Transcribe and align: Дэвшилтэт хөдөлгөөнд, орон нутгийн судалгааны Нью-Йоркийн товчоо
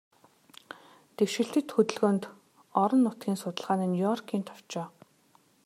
Дэвшилтэт 1.15 1.67
хөдөлгөөнд, 1.73 2.23
орон 2.81 3.01
нутгийн 3.03 3.37
судалгааны 3.39 3.85
Нью-Йоркийн 3.89 4.43
товчоо 4.47 4.87